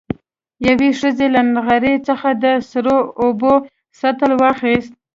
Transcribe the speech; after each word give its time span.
يوې 0.67 0.89
ښځې 0.99 1.27
له 1.35 1.41
نغري 1.53 1.95
څخه 2.07 2.29
د 2.43 2.45
سرو 2.69 2.97
اوبو 3.21 3.53
سطل 3.99 4.31
واخېست. 4.41 4.93